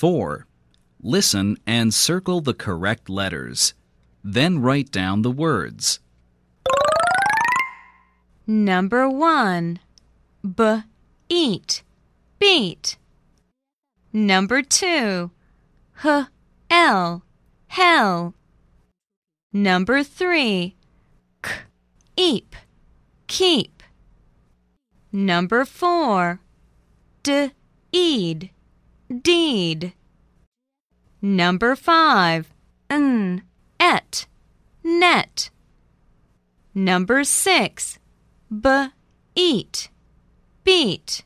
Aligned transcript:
4. 0.00 0.46
Listen 1.02 1.58
and 1.66 1.92
circle 1.92 2.40
the 2.40 2.54
correct 2.54 3.10
letters. 3.10 3.74
Then 4.24 4.58
write 4.58 4.90
down 4.90 5.20
the 5.20 5.30
words. 5.30 6.00
Number 8.46 9.06
1. 9.10 9.78
B. 10.56 10.80
Eat. 11.28 11.82
Beat. 12.38 12.96
Number 14.10 14.62
2. 14.62 15.30
H. 16.02 16.26
L. 16.70 17.22
Hell. 17.66 18.34
Number 19.52 20.02
3. 20.02 20.76
K. 21.42 21.50
Eep. 22.16 22.56
Keep. 23.26 23.82
Number 25.12 25.66
4. 25.66 26.40
D. 27.22 27.50
Eed. 27.92 28.50
Deed. 29.10 29.92
Number 31.20 31.74
5. 31.74 32.52
N. 32.88 33.42
Et. 33.80 34.26
Net. 34.84 35.50
Number 36.74 37.24
6. 37.24 37.98
B. 38.60 38.86
Eat. 39.34 39.90
Beat. 40.62 41.24